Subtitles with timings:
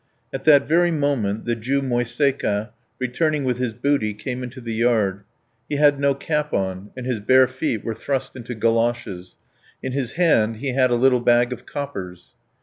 [0.33, 5.21] At that very moment the Jew Moiseika, returning with his booty, came into the yard.
[5.69, 9.35] He had no cap on, and his bare feet were thrust into goloshes;
[9.83, 12.31] in his hand he had a little bag of coppers.